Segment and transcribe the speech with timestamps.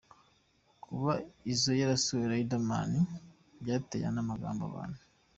[0.83, 1.11] Kuba
[1.51, 2.91] Izzo yarasuye Riderman,
[3.61, 4.99] byatewe n’amagambo y’abantu.